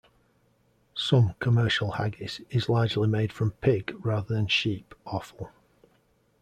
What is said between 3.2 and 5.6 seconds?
from pig, rather than sheep, offal.